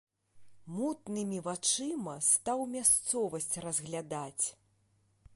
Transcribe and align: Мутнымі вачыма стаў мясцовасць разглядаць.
Мутнымі 0.75 1.41
вачыма 1.47 2.15
стаў 2.29 2.63
мясцовасць 2.75 3.55
разглядаць. 3.65 4.45